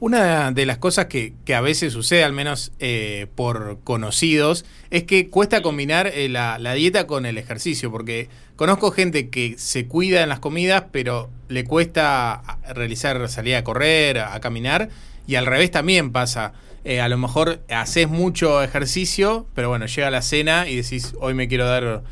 Una 0.02 0.52
de 0.52 0.66
las 0.66 0.78
cosas 0.78 1.08
que, 1.08 1.34
que 1.44 1.56
a 1.56 1.62
veces 1.62 1.92
sucede, 1.92 2.24
al 2.24 2.32
menos 2.32 2.72
eh, 2.80 3.28
por 3.36 3.80
conocidos, 3.84 4.64
es 4.92 5.04
que 5.04 5.30
cuesta 5.30 5.62
combinar 5.62 6.08
eh, 6.08 6.30
la, 6.30 6.58
la 6.58 6.74
dieta 6.74 7.06
con 7.06 7.26
el 7.26 7.38
ejercicio, 7.38 7.92
porque 7.92 8.30
conozco 8.56 8.92
gente 8.92 9.30
que 9.30 9.56
se 9.58 9.88
cuida 9.88 10.24
en 10.24 10.30
las 10.30 10.40
comidas, 10.40 10.86
pero 10.94 11.30
le 11.50 11.66
cuesta 11.66 12.32
a- 12.34 12.74
realizar 12.74 13.28
salir 13.28 13.56
a 13.58 13.66
correr, 13.66 14.20
a, 14.20 14.40
caminar, 14.40 14.88
y 15.28 15.36
al 15.36 15.46
revés 15.46 15.70
también 15.70 16.12
pasa. 16.14 16.54
Eh, 16.86 17.02
a 17.02 17.10
lo 17.10 17.18
mejor 17.18 17.60
haces 17.70 18.08
mucho 18.08 18.64
ejercicio, 18.64 19.48
pero 19.54 19.68
bueno, 19.68 19.86
llega 19.86 20.10
la 20.10 20.22
cena 20.22 20.66
y 20.70 20.78
decís, 20.78 21.14
hoy 21.20 21.34
me 21.34 21.50
quiero 21.50 21.66
dar 21.66 22.04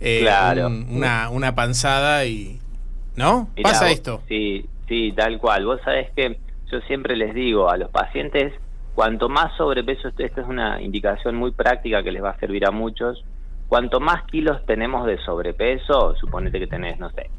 eh, 0.00 0.20
Claro. 0.22 0.68
un- 0.68 0.86
una, 0.90 1.28
una 1.28 1.54
panzada 1.54 2.24
y... 2.24 2.58
¿No? 3.16 3.50
Mirá, 3.54 3.70
pasa 3.70 3.84
vos- 3.84 3.92
esto. 3.92 4.22
Sí, 4.28 4.64
sí, 4.88 5.12
tal 5.14 5.36
cual. 5.38 5.66
Vos 5.66 5.78
sabés 5.84 6.08
que 6.16 6.38
yo 6.70 6.80
siempre 6.82 7.16
les 7.16 7.34
digo 7.34 7.70
a 7.70 7.76
los 7.76 7.90
pacientes, 7.90 8.52
cuanto 8.94 9.28
más 9.28 9.56
sobrepeso, 9.56 10.08
esto 10.08 10.22
esto 10.22 10.40
es 10.40 10.46
una 10.46 10.80
indicación 10.80 11.36
muy 11.36 11.50
práctica 11.52 12.02
que 12.02 12.12
les 12.12 12.22
va 12.22 12.30
a 12.30 12.38
servir 12.38 12.66
a 12.66 12.70
muchos, 12.70 13.24
cuanto 13.68 14.00
más 14.00 14.24
kilos 14.24 14.64
tenemos 14.66 15.06
de 15.06 15.18
sobrepeso, 15.18 16.14
suponete 16.16 16.58
que 16.58 16.66
tenés, 16.66 16.98
no 16.98 17.10
sé, 17.10 17.30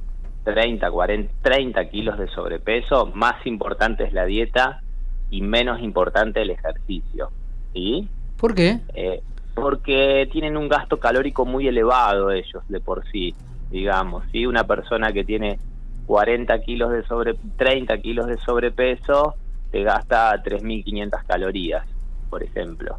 30, 0.44 0.92
40, 0.92 1.34
30 1.42 1.90
kilos 1.90 2.18
de 2.18 2.28
sobrepeso, 2.28 3.08
más 3.14 3.46
importante 3.46 4.04
es 4.04 4.14
la 4.14 4.26
dieta 4.26 4.82
y 5.30 5.42
menos 5.42 5.82
importante 5.82 6.42
el 6.42 6.52
ejercicio. 6.52 7.30
¿Sí? 7.74 8.08
¿Por 8.38 8.54
qué? 8.54 8.80
Eh, 8.94 9.22
porque 9.56 10.30
tienen 10.32 10.58
un 10.58 10.70
gasto 10.70 11.00
calórico 11.00 11.46
muy 11.46 11.68
elevado 11.68 12.32
ellos 12.32 12.64
de 12.68 12.80
por 12.80 13.06
sí, 13.12 13.34
digamos. 13.72 14.24
¿sí? 14.32 14.46
Una 14.46 14.66
persona 14.66 15.12
que 15.12 15.24
tiene 15.24 15.58
40 16.06 16.60
kilos 16.62 16.92
de 16.92 17.04
sobre 17.04 17.36
30 17.58 17.98
kilos 18.00 18.28
de 18.28 18.38
sobrepeso 18.38 19.36
te 19.72 19.84
gasta 19.84 20.42
3.500 20.42 21.26
calorías, 21.26 21.86
por 22.30 22.44
ejemplo. 22.44 22.98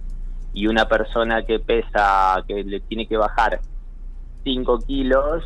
Y 0.52 0.66
una 0.66 0.88
persona 0.88 1.44
que 1.44 1.58
pesa, 1.58 2.42
que 2.46 2.64
le 2.64 2.80
tiene 2.80 3.06
que 3.06 3.16
bajar 3.16 3.60
5 4.44 4.78
kilos, 4.80 5.44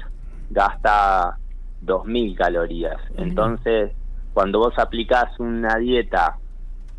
gasta 0.50 1.38
2.000 1.84 2.36
calorías. 2.36 3.00
Entonces, 3.16 3.92
cuando 4.32 4.60
vos 4.60 4.78
aplicás 4.78 5.38
una 5.38 5.76
dieta 5.76 6.38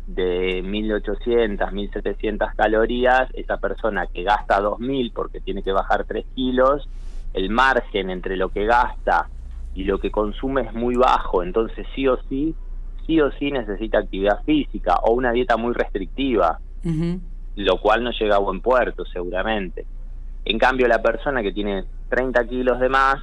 de 0.06 0.62
1800, 0.64 1.72
1700 1.72 2.54
calorías, 2.54 3.28
esa 3.34 3.56
persona 3.58 4.06
que 4.06 4.22
gasta 4.22 4.60
2000 4.60 5.12
porque 5.12 5.40
tiene 5.40 5.62
que 5.62 5.72
bajar 5.72 6.04
3 6.04 6.24
kilos, 6.34 6.88
el 7.34 7.50
margen 7.50 8.10
entre 8.10 8.36
lo 8.36 8.50
que 8.50 8.66
gasta 8.66 9.28
y 9.74 9.84
lo 9.84 9.98
que 9.98 10.10
consume 10.10 10.62
es 10.62 10.74
muy 10.74 10.94
bajo, 10.94 11.42
entonces 11.42 11.86
sí 11.94 12.06
o 12.06 12.18
sí, 12.28 12.54
sí 13.06 13.20
o 13.20 13.30
sí 13.32 13.50
necesita 13.50 13.98
actividad 13.98 14.42
física 14.44 14.96
o 15.02 15.12
una 15.12 15.32
dieta 15.32 15.56
muy 15.56 15.72
restrictiva, 15.72 16.60
lo 17.56 17.80
cual 17.80 18.04
no 18.04 18.10
llega 18.10 18.36
a 18.36 18.40
buen 18.40 18.60
puerto 18.60 19.04
seguramente. 19.06 19.86
En 20.44 20.58
cambio, 20.58 20.88
la 20.88 21.00
persona 21.00 21.42
que 21.42 21.52
tiene 21.52 21.84
30 22.10 22.46
kilos 22.48 22.80
de 22.80 22.88
más 22.88 23.22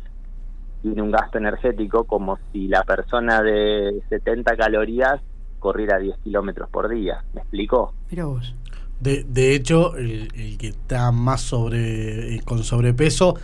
tiene 0.82 1.02
un 1.02 1.12
gasto 1.12 1.38
energético 1.38 2.06
como 2.06 2.40
si 2.52 2.68
la 2.68 2.84
persona 2.84 3.42
de 3.42 4.02
70 4.10 4.56
calorías 4.56 5.22
corriera 5.60 6.00
10 6.00 6.18
kilómetros 6.20 6.70
por 6.70 6.88
día. 6.90 7.24
¿Me 7.34 7.42
explico? 7.42 7.94
Mira 8.10 8.26
vos. 8.26 8.56
De, 9.00 9.26
de 9.26 9.56
hecho, 9.56 9.96
el, 9.98 10.30
el 10.34 10.58
que 10.58 10.70
está 10.70 11.12
más 11.12 11.42
sobre 11.42 12.36
eh, 12.36 12.42
con 12.46 12.64
sobrepeso 12.64 13.36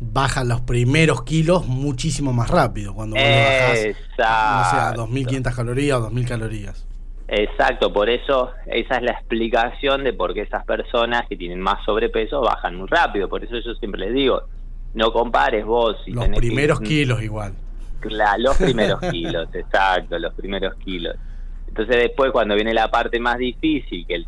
baja 0.00 0.44
los 0.44 0.60
primeros 0.60 1.22
kilos 1.24 1.66
muchísimo 1.66 2.32
más 2.32 2.50
rápido. 2.50 2.94
Cuando 2.94 3.16
vos 3.16 3.24
le 3.24 3.42
bajás, 3.42 3.68
no 3.70 3.74
sé, 3.82 3.96
a 4.22 4.90
Exacto. 4.92 5.06
2.500 5.08 5.54
calorías 5.56 5.98
o 5.98 6.10
2.000 6.10 6.28
calorías. 6.28 6.86
Exacto, 7.26 7.90
por 7.92 8.10
eso 8.10 8.50
esa 8.66 8.96
es 8.96 9.02
la 9.02 9.12
explicación 9.12 10.04
de 10.04 10.12
por 10.12 10.34
qué 10.34 10.42
esas 10.42 10.64
personas 10.66 11.22
que 11.28 11.36
tienen 11.36 11.58
más 11.60 11.82
sobrepeso 11.84 12.40
bajan 12.42 12.76
muy 12.76 12.86
rápido. 12.88 13.28
Por 13.28 13.42
eso 13.42 13.54
yo 13.64 13.74
siempre 13.76 14.00
les 14.02 14.12
digo, 14.14 14.42
no 14.92 15.10
compares 15.12 15.64
vos. 15.64 15.96
Si 16.04 16.12
Los 16.12 16.24
tenés 16.24 16.40
que- 16.40 16.46
primeros 16.46 16.80
kilos 16.80 17.22
igual. 17.22 17.54
Cla- 18.00 18.36
los 18.38 18.56
primeros 18.58 19.00
kilos, 19.10 19.48
exacto, 19.54 20.18
los 20.18 20.34
primeros 20.34 20.74
kilos. 20.84 21.16
Entonces 21.66 21.96
después 21.96 22.30
cuando 22.30 22.54
viene 22.54 22.74
la 22.74 22.90
parte 22.90 23.18
más 23.18 23.38
difícil, 23.38 24.06
que, 24.06 24.16
el- 24.16 24.26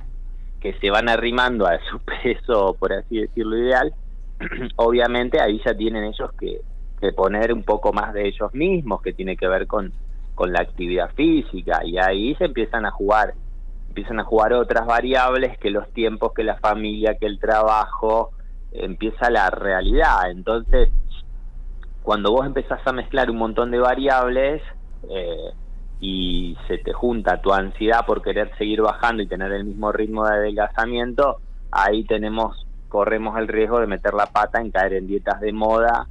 que 0.60 0.72
se 0.80 0.90
van 0.90 1.08
arrimando 1.10 1.66
a 1.66 1.78
su 1.90 1.98
peso, 2.22 2.74
por 2.80 2.94
así 2.94 3.18
decirlo, 3.20 3.58
ideal, 3.58 3.92
obviamente 4.76 5.40
ahí 5.40 5.60
ya 5.64 5.74
tienen 5.74 6.04
ellos 6.04 6.30
que, 6.38 6.60
poner 7.14 7.52
un 7.52 7.62
poco 7.62 7.92
más 7.92 8.12
de 8.14 8.26
ellos 8.26 8.52
mismos, 8.52 9.00
que 9.00 9.12
tiene 9.12 9.36
que 9.36 9.46
ver 9.46 9.66
con, 9.66 9.92
con 10.34 10.52
la 10.52 10.60
actividad 10.60 11.10
física, 11.14 11.84
y 11.84 11.98
ahí 11.98 12.34
se 12.34 12.46
empiezan 12.46 12.84
a 12.84 12.90
jugar, 12.90 13.34
empiezan 13.88 14.18
a 14.18 14.24
jugar 14.24 14.52
otras 14.54 14.86
variables 14.86 15.56
que 15.58 15.70
los 15.70 15.88
tiempos, 15.92 16.32
que 16.34 16.42
la 16.42 16.56
familia, 16.56 17.14
que 17.14 17.26
el 17.26 17.38
trabajo, 17.38 18.32
empieza 18.72 19.30
la 19.30 19.50
realidad. 19.50 20.30
Entonces, 20.30 20.88
cuando 22.02 22.32
vos 22.32 22.46
empezás 22.46 22.80
a 22.86 22.92
mezclar 22.92 23.30
un 23.30 23.38
montón 23.38 23.70
de 23.70 23.78
variables 23.78 24.62
eh, 25.10 25.50
y 26.00 26.56
se 26.68 26.78
te 26.78 26.92
junta 26.92 27.40
tu 27.40 27.52
ansiedad 27.52 28.04
por 28.06 28.22
querer 28.22 28.50
seguir 28.58 28.82
bajando 28.82 29.22
y 29.22 29.26
tener 29.26 29.52
el 29.52 29.64
mismo 29.64 29.92
ritmo 29.92 30.26
de 30.26 30.34
adelgazamiento, 30.34 31.38
ahí 31.70 32.04
tenemos, 32.04 32.65
corremos 32.88 33.38
el 33.38 33.48
riesgo 33.48 33.80
de 33.80 33.86
meter 33.86 34.14
la 34.14 34.26
pata 34.26 34.60
en 34.60 34.70
caer 34.70 34.94
en 34.94 35.06
dietas 35.06 35.40
de 35.40 35.52
moda, 35.52 36.06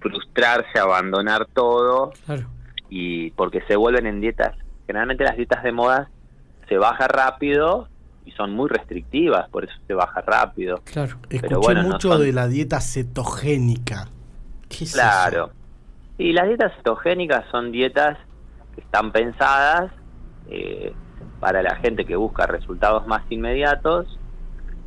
frustrarse, 0.00 0.78
abandonar 0.78 1.46
todo 1.46 2.12
Claro. 2.26 2.48
y 2.88 3.30
porque 3.32 3.60
se 3.68 3.76
vuelven 3.76 4.06
en 4.06 4.20
dietas, 4.20 4.56
generalmente 4.86 5.24
las 5.24 5.36
dietas 5.36 5.62
de 5.62 5.72
moda 5.72 6.10
se 6.68 6.78
baja 6.78 7.08
rápido 7.08 7.88
y 8.24 8.32
son 8.32 8.52
muy 8.52 8.68
restrictivas, 8.68 9.48
por 9.50 9.64
eso 9.64 9.74
se 9.86 9.94
baja 9.94 10.20
rápido. 10.20 10.80
Claro. 10.84 11.16
Escuché 11.28 11.54
bueno, 11.56 11.82
no 11.82 11.88
mucho 11.90 12.12
son- 12.12 12.20
de 12.22 12.32
la 12.32 12.46
dieta 12.48 12.80
cetogénica. 12.80 14.08
¿Qué 14.68 14.84
es 14.84 14.92
Claro. 14.92 15.46
eso? 15.46 15.52
Y 16.18 16.32
las 16.32 16.46
dietas 16.46 16.72
cetogénicas 16.76 17.44
son 17.50 17.72
dietas 17.72 18.18
que 18.74 18.80
están 18.82 19.10
pensadas 19.12 19.90
eh, 20.52 20.92
para 21.40 21.62
la 21.62 21.76
gente 21.76 22.04
que 22.04 22.16
busca 22.16 22.46
resultados 22.46 23.06
más 23.06 23.22
inmediatos, 23.30 24.18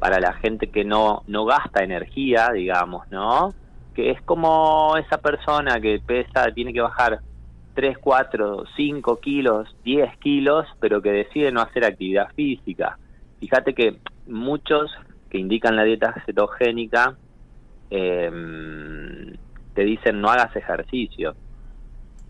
para 0.04 0.20
la 0.20 0.34
gente 0.34 0.68
que 0.68 0.84
no, 0.84 1.24
no 1.28 1.46
gasta 1.46 1.82
energía, 1.82 2.50
digamos, 2.52 3.10
¿no? 3.10 3.54
Que 3.96 4.12
es 4.12 4.22
como 4.24 4.98
esa 4.98 5.20
persona 5.20 5.80
que 5.80 6.02
pesa, 6.06 6.52
tiene 6.54 6.74
que 6.74 6.82
bajar 6.82 7.22
3, 7.74 8.00
4, 8.00 8.66
5 8.76 9.20
kilos, 9.22 9.74
10 9.86 10.18
kilos, 10.18 10.68
pero 10.82 11.02
que 11.02 11.10
decide 11.10 11.54
no 11.54 11.62
hacer 11.62 11.86
actividad 11.86 12.28
física. 12.36 12.98
Fíjate 13.40 13.74
que 13.74 13.96
muchos 14.28 14.92
que 15.30 15.38
indican 15.38 15.78
la 15.78 15.86
dieta 15.86 16.14
cetogénica 16.26 17.16
eh, 17.90 19.38
te 19.74 19.86
dicen 19.86 20.20
no 20.20 20.28
hagas 20.28 20.54
ejercicio. 20.58 21.34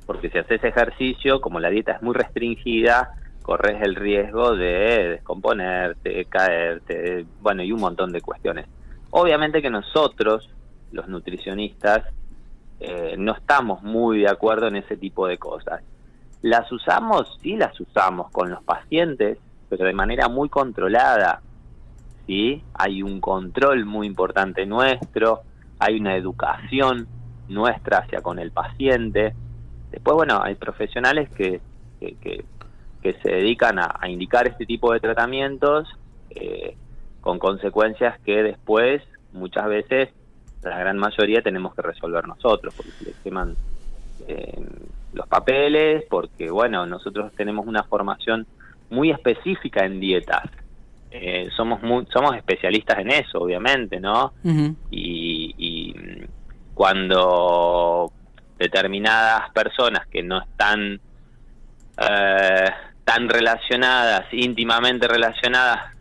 Porque 0.05 0.29
si 0.29 0.37
haces 0.37 0.63
ejercicio, 0.63 1.41
como 1.41 1.59
la 1.59 1.71
dieta 1.71 1.93
es 1.93 2.03
muy 2.03 2.13
restringida, 2.13 3.15
corres 3.43 3.81
el 3.81 3.95
riesgo 3.95 4.55
de 4.55 5.09
descomponerte, 5.09 6.25
caerte, 6.25 7.25
bueno, 7.41 7.61
y 7.61 7.71
un 7.71 7.81
montón 7.81 8.11
de 8.11 8.21
cuestiones. 8.21 8.65
Obviamente 9.11 9.61
que 9.61 9.69
nosotros, 9.69 10.49
los 10.91 11.07
nutricionistas, 11.07 12.03
eh, 12.79 13.15
no 13.17 13.33
estamos 13.33 13.83
muy 13.83 14.21
de 14.21 14.29
acuerdo 14.29 14.67
en 14.67 14.77
ese 14.77 14.97
tipo 14.97 15.27
de 15.27 15.37
cosas. 15.37 15.83
Las 16.41 16.71
usamos, 16.71 17.37
sí 17.41 17.55
las 17.55 17.79
usamos 17.79 18.31
con 18.31 18.49
los 18.49 18.63
pacientes, 18.63 19.37
pero 19.69 19.85
de 19.85 19.93
manera 19.93 20.27
muy 20.27 20.49
controlada. 20.49 21.41
¿sí? 22.25 22.63
Hay 22.73 23.03
un 23.03 23.21
control 23.21 23.85
muy 23.85 24.07
importante 24.07 24.65
nuestro, 24.65 25.41
hay 25.79 25.99
una 25.99 26.15
educación 26.15 27.07
nuestra 27.47 27.99
hacia 27.99 28.21
con 28.21 28.39
el 28.39 28.51
paciente. 28.51 29.33
Después, 29.91 30.15
bueno, 30.15 30.41
hay 30.43 30.55
profesionales 30.55 31.29
que, 31.29 31.61
que 33.03 33.13
se 33.21 33.29
dedican 33.29 33.77
a, 33.77 33.97
a 33.99 34.09
indicar 34.09 34.47
este 34.47 34.65
tipo 34.65 34.93
de 34.93 35.01
tratamientos 35.01 35.87
eh, 36.31 36.75
con 37.21 37.37
consecuencias 37.37 38.19
que 38.21 38.41
después, 38.43 39.01
muchas 39.33 39.67
veces, 39.67 40.09
la 40.61 40.77
gran 40.77 40.97
mayoría 40.97 41.41
tenemos 41.41 41.75
que 41.75 41.81
resolver 41.81 42.27
nosotros, 42.27 42.73
porque 42.75 42.91
se 42.91 43.05
les 43.05 43.15
queman 43.17 43.55
eh, 44.27 44.65
los 45.13 45.27
papeles, 45.27 46.05
porque, 46.09 46.49
bueno, 46.49 46.85
nosotros 46.85 47.31
tenemos 47.35 47.67
una 47.67 47.83
formación 47.83 48.47
muy 48.89 49.11
específica 49.11 49.85
en 49.85 49.99
dietas. 49.99 50.43
Eh, 51.11 51.49
somos 51.55 51.81
muy, 51.83 52.07
somos 52.11 52.35
especialistas 52.35 52.99
en 52.99 53.11
eso, 53.11 53.39
obviamente, 53.39 53.99
¿no? 53.99 54.33
Y, 54.89 55.53
y, 55.57 55.95
cuando 56.73 58.11
determinadas 58.57 59.51
personas 59.51 60.07
que 60.07 60.23
no 60.23 60.41
están 60.41 60.99
eh, 61.97 62.69
tan 63.03 63.29
relacionadas, 63.29 64.25
íntimamente 64.31 65.07
relacionadas 65.07 65.95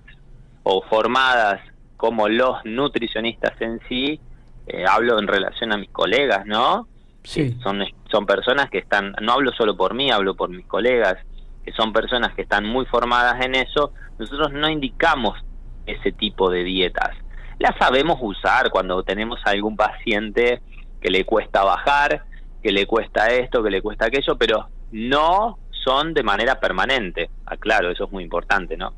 o 0.63 0.83
formadas 0.83 1.61
como 1.97 2.29
los 2.29 2.65
nutricionistas 2.65 3.61
en 3.61 3.81
sí, 3.89 4.21
eh, 4.67 4.85
hablo 4.89 5.19
en 5.19 5.27
relación 5.27 5.73
a 5.73 5.77
mis 5.77 5.91
colegas, 5.91 6.47
¿no? 6.47 6.89
Sí. 7.25 7.57
Son, 7.63 7.83
son 8.11 8.27
personas 8.27 8.71
que 8.71 8.79
están, 8.79 9.15
no 9.21 9.33
hablo 9.33 9.53
solo 9.53 9.77
por 9.77 9.95
mí, 9.95 10.11
hablo 10.11 10.35
por 10.35 10.51
mis 10.51 10.67
colegas, 10.67 11.17
que 11.65 11.73
son 11.73 11.93
personas 11.93 12.35
que 12.35 12.43
están 12.43 12.65
muy 12.65 12.87
formadas 12.87 13.45
en 13.45 13.55
eso, 13.55 13.93
nosotros 14.19 14.53
no 14.53 14.69
indicamos 14.69 15.39
ese 15.87 16.13
tipo 16.13 16.51
de 16.51 16.65
dietas. 16.65 17.11
Las 17.59 17.77
sabemos 17.79 18.19
usar 18.21 18.71
cuando 18.71 19.03
tenemos 19.03 19.41
a 19.45 19.51
algún 19.51 19.77
paciente 19.77 20.61
que 21.01 21.11
le 21.11 21.25
cuesta 21.25 21.63
bajar, 21.63 22.25
que 22.63 22.73
le 22.73 22.87
cuesta 22.87 23.29
esto, 23.29 23.63
que 23.63 23.71
le 23.71 23.83
cuesta 23.83 24.07
aquello, 24.07 24.37
pero 24.37 24.69
no 24.91 25.59
son 25.83 26.15
de 26.15 26.23
manera 26.23 26.59
permanente. 26.61 27.29
Aclaro, 27.47 27.91
eso 27.91 28.05
es 28.05 28.13
muy 28.13 28.23
importante, 28.25 28.77
¿no? 28.77 28.93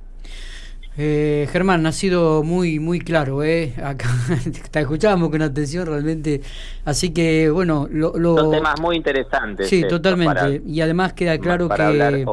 Eh, 0.97 1.49
Germán, 1.50 1.85
ha 1.87 1.93
sido 1.93 2.45
muy 2.45 2.79
muy 2.79 3.00
claro, 3.00 3.43
¿eh? 3.43 3.75
Acá 3.83 4.09
te 4.71 4.81
escuchábamos 4.81 5.31
con 5.31 5.43
atención 5.43 5.87
realmente. 5.87 6.41
Así 6.85 7.12
que, 7.12 7.50
bueno, 7.50 7.88
lo. 7.91 8.17
lo- 8.17 8.37
Son 8.37 8.53
temas 8.53 8.81
muy 8.81 8.95
interesantes. 8.97 9.69
Sí, 9.69 9.83
totalmente. 9.88 10.35
para- 10.35 10.50
y 10.55 10.81
además 10.81 11.12
queda 11.14 11.37
claro 11.38 11.69
que 11.69 12.25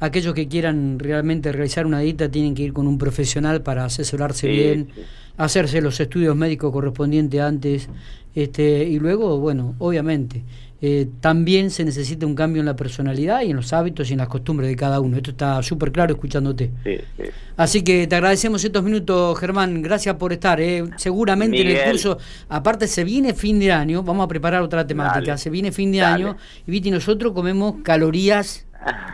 aquellos 0.00 0.34
que 0.34 0.48
quieran 0.48 0.98
realmente 0.98 1.52
realizar 1.52 1.86
una 1.86 2.00
dieta 2.00 2.28
tienen 2.28 2.56
que 2.56 2.62
ir 2.62 2.72
con 2.72 2.88
un 2.88 2.98
profesional 2.98 3.62
para 3.62 3.84
asesorarse 3.84 4.48
Sí, 4.48 4.52
bien. 4.52 4.88
sí. 4.92 5.02
hacerse 5.36 5.80
los 5.80 6.00
estudios 6.00 6.34
médicos 6.34 6.72
correspondientes 6.72 7.40
antes, 7.40 7.88
este, 8.34 8.82
y 8.82 8.98
luego, 8.98 9.38
bueno, 9.38 9.76
obviamente, 9.78 10.42
eh, 10.80 11.08
también 11.20 11.70
se 11.70 11.84
necesita 11.84 12.24
un 12.24 12.34
cambio 12.36 12.60
en 12.60 12.66
la 12.66 12.76
personalidad 12.76 13.42
y 13.42 13.50
en 13.50 13.56
los 13.56 13.72
hábitos 13.72 14.08
y 14.10 14.12
en 14.12 14.18
las 14.18 14.28
costumbres 14.28 14.68
de 14.70 14.76
cada 14.76 15.00
uno. 15.00 15.16
Esto 15.16 15.30
está 15.32 15.60
súper 15.62 15.90
claro 15.90 16.14
escuchándote. 16.14 16.70
Sí, 16.84 16.96
sí. 17.16 17.24
Así 17.56 17.82
que 17.82 18.06
te 18.06 18.14
agradecemos 18.14 18.62
estos 18.64 18.82
minutos, 18.84 19.38
Germán. 19.40 19.82
Gracias 19.82 20.14
por 20.16 20.32
estar. 20.32 20.60
eh. 20.60 20.84
Seguramente 20.96 21.60
en 21.60 21.68
el 21.76 21.90
curso, 21.90 22.18
aparte 22.48 22.86
se 22.86 23.02
viene 23.04 23.34
fin 23.34 23.58
de 23.58 23.72
año, 23.72 24.02
vamos 24.04 24.24
a 24.24 24.28
preparar 24.28 24.62
otra 24.62 24.86
temática. 24.86 25.20
Dale. 25.32 25.38
Se 25.38 25.50
viene 25.50 25.72
fin 25.72 25.90
de 25.90 25.98
Dale. 25.98 26.24
año 26.24 26.36
y 26.66 26.70
Viti, 26.70 26.90
nosotros 26.92 27.32
comemos 27.32 27.76
calorías 27.82 28.64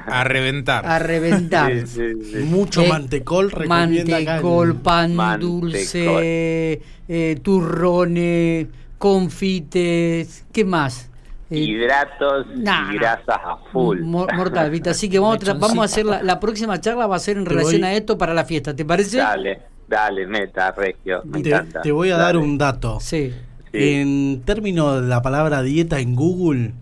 A 0.06 0.24
reventar. 0.24 0.84
a 0.84 0.98
reventar. 0.98 1.72
Sí, 1.86 2.12
sí, 2.22 2.30
sí. 2.32 2.36
Mucho 2.44 2.82
Eh, 2.82 2.88
mantecol 2.88 3.46
acá 3.54 3.64
Mantecol, 3.66 4.70
en- 4.72 4.76
pan 4.80 5.14
Mantecol. 5.14 5.60
dulce, 5.62 6.82
eh, 7.08 7.38
turrones, 7.42 8.66
confites, 8.98 10.44
¿qué 10.52 10.64
más? 10.64 11.10
Eh, 11.54 11.64
Hidratos 11.64 12.46
nah, 12.56 12.92
y 12.92 12.96
grasas 12.98 13.28
a 13.44 13.56
full. 13.72 14.00
mo- 14.00 14.26
mortal, 14.34 14.70
¿viste? 14.70 14.90
Así 14.90 15.08
que 15.08 15.18
vamos 15.18 15.36
a, 15.36 15.40
tra- 15.40 15.58
vamos 15.58 15.78
a 15.78 15.84
hacer 15.84 16.04
la, 16.06 16.22
la 16.22 16.40
próxima 16.40 16.80
charla 16.80 17.06
va 17.06 17.16
a 17.16 17.18
ser 17.18 17.36
en 17.36 17.46
relación 17.46 17.80
voy- 17.82 17.90
a 17.90 17.92
esto 17.94 18.16
para 18.18 18.34
la 18.34 18.44
fiesta, 18.44 18.74
¿te 18.76 18.84
parece? 18.84 19.18
Dale, 19.18 19.60
dale, 19.88 20.26
meta, 20.26 20.72
Regio. 20.72 21.22
Me 21.24 21.42
Te, 21.42 21.48
encanta. 21.50 21.82
te 21.82 21.92
voy 21.92 22.10
a 22.10 22.16
dar 22.16 22.36
un 22.36 22.58
dato. 22.58 22.98
Sí. 23.00 23.32
Sí. 23.72 23.78
En 23.78 24.42
términos 24.44 25.02
de 25.02 25.08
la 25.08 25.20
palabra 25.22 25.62
dieta 25.62 25.98
en 26.00 26.14
Google, 26.14 26.72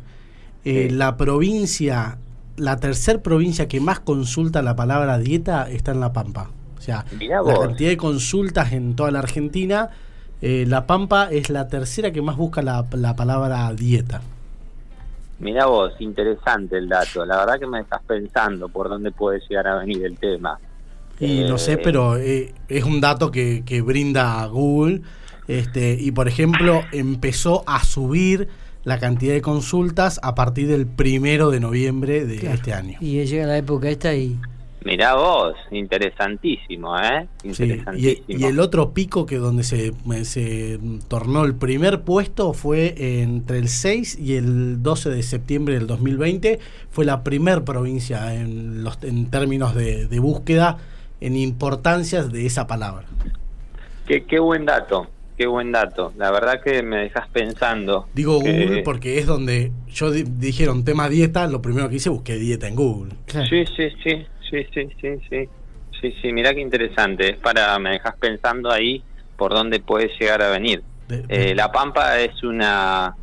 eh, 0.65 0.89
Sí. 0.91 0.95
la 0.95 1.17
provincia, 1.17 2.19
la 2.57 2.77
tercer 2.77 3.23
provincia 3.23 3.67
que 3.67 3.81
más 3.81 3.99
consulta 4.01 4.61
la 4.63 4.77
palabra 4.77 5.19
dieta 5.19 5.69
está 5.71 5.93
en 5.93 6.01
La 6.01 6.13
Pampa. 6.13 6.51
O 6.77 6.81
sea, 6.81 7.05
la 7.21 7.59
cantidad 7.61 7.91
de 7.91 7.97
consultas 7.97 8.73
en 8.73 8.95
toda 8.97 9.11
la 9.11 9.21
Argentina, 9.21 9.89
eh, 10.43 10.65
La 10.69 10.87
Pampa 10.87 11.29
es 11.31 11.49
la 11.49 11.69
tercera 11.69 12.11
que 12.11 12.21
más 12.23 12.37
busca 12.37 12.61
la, 12.61 12.85
la 12.93 13.15
palabra 13.17 13.73
dieta. 13.73 14.21
Mirá 15.43 15.67
vos, 15.67 15.93
interesante 15.99 16.79
el 16.79 16.89
dato. 16.89 17.27
La 17.27 17.37
verdad 17.39 17.59
que 17.59 17.67
me 17.67 17.81
estás 17.81 18.01
pensando 18.07 18.69
por 18.69 18.89
dónde 18.89 19.11
puede 19.11 19.41
llegar 19.49 19.67
a 19.67 19.79
venir 19.81 20.05
el 20.05 20.17
tema. 20.17 20.59
Y 21.21 21.41
no 21.45 21.59
sé, 21.59 21.73
Eh, 21.75 21.79
pero 21.83 22.17
eh, 22.17 22.55
es 22.69 22.85
un 22.85 23.01
dato 23.01 23.31
que, 23.31 23.63
que 23.67 23.83
brinda 23.83 24.47
Google. 24.47 25.03
Este, 25.49 25.97
y 26.01 26.13
por 26.13 26.29
ejemplo, 26.29 26.83
empezó 26.93 27.65
a 27.67 27.83
subir 27.85 28.49
la 28.85 28.99
cantidad 28.99 29.35
de 29.35 29.43
consultas 29.43 30.19
a 30.23 30.35
partir 30.35 30.69
del 30.69 30.87
primero 30.87 31.51
de 31.51 31.61
noviembre 31.61 32.25
de 32.25 32.37
Claro. 32.39 32.55
este 32.55 32.73
año. 32.73 32.99
Y 33.01 33.25
llega 33.25 33.47
la 33.47 33.59
época 33.59 33.89
esta 33.89 34.15
y 34.15 34.39
Mirá 34.85 35.15
vos, 35.15 35.55
interesantísimo, 35.71 36.99
¿eh? 36.99 37.27
Sí, 37.43 37.47
y, 37.47 37.49
Interesantísimo. 37.49 38.25
y 38.29 38.45
el 38.45 38.61
otro 38.61 38.93
pico 38.93 39.27
que 39.27 39.37
donde 39.37 39.63
se, 39.65 39.93
se 40.25 40.79
tornó 41.09 41.45
el 41.45 41.55
primer 41.55 42.03
puesto 42.03 42.53
fue 42.53 42.95
entre 43.23 43.59
el 43.59 43.69
6 43.69 44.19
y 44.19 44.35
el 44.37 44.83
12 44.83 45.11
de 45.11 45.23
septiembre 45.23 45.75
del 45.75 45.87
2020. 45.87 46.59
Fue 46.91 47.05
la 47.05 47.23
primer 47.25 47.65
provincia 47.65 48.35
en, 48.35 48.83
los, 48.85 49.03
en 49.03 49.31
términos 49.31 49.75
de, 49.75 50.07
de 50.07 50.19
búsqueda, 50.19 50.79
en 51.21 51.37
importancias 51.37 52.33
de 52.33 52.47
esa 52.47 52.67
palabra. 52.67 53.05
Qué, 54.07 54.25
qué 54.25 54.41
buen 54.41 54.65
dato, 54.67 55.07
qué 55.39 55.47
buen 55.47 55.71
dato. 55.71 56.13
La 56.19 56.31
verdad 56.33 56.61
que 56.63 56.83
me 56.83 56.97
dejas 56.97 57.29
pensando. 57.29 58.09
Digo 58.15 58.41
que- 58.43 58.51
Google 58.65 58.83
porque 58.83 59.19
es 59.19 59.27
donde 59.27 59.71
yo 59.89 60.11
di- 60.11 60.25
dijeron 60.25 60.85
tema 60.85 61.09
dieta, 61.09 61.47
lo 61.47 61.63
primero 61.63 61.89
que 61.89 61.97
hice 61.97 62.11
busqué 62.11 62.35
dieta 62.37 62.67
en 62.67 62.75
Google. 62.75 63.13
Sí, 63.49 63.65
sí, 63.77 63.89
sí, 64.03 64.27
sí, 64.53 64.65
sí, 64.73 64.89
sí, 65.01 65.09
sí. 65.29 65.49
Sí, 66.01 66.15
sí, 66.23 66.33
mirá 66.33 66.53
qué 66.55 66.61
interesante. 66.61 67.31
Es 67.31 67.37
para, 67.39 67.77
me 67.79 67.91
dejas 67.91 68.15
pensando 68.21 68.71
ahí 68.71 69.05
por 69.37 69.53
dónde 69.53 69.81
puede 69.81 70.11
llegar 70.21 70.43
a 70.43 70.51
venir. 70.51 70.85
De- 71.09 71.23
de- 71.23 71.51
Eh, 71.51 71.55
la 71.55 71.73
Pampa 71.73 72.21
es 72.21 72.43
una 72.45 73.15